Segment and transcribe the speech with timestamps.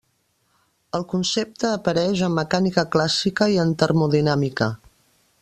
[0.99, 4.73] El concepte apareix en mecànica clàssica i en termodinàmica.